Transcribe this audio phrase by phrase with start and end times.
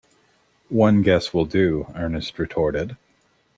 [0.69, 2.97] One guess will do, Ernest retorted.